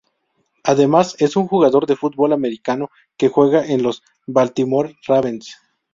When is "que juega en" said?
3.17-3.83